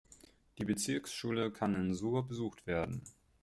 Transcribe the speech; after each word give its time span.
Die 0.57 0.65
Bezirksschule 0.65 1.51
kann 1.51 1.75
in 1.75 1.93
Suhr 1.93 2.25
besucht 2.27 2.65
werden. 2.65 3.03